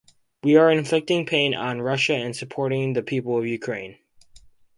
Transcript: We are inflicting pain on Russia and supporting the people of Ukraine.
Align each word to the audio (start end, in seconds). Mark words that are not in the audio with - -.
We 0.41 0.55
are 0.55 0.71
inflicting 0.71 1.27
pain 1.27 1.53
on 1.53 1.79
Russia 1.79 2.15
and 2.15 2.35
supporting 2.35 2.93
the 2.93 3.03
people 3.03 3.37
of 3.37 3.45
Ukraine. 3.45 3.99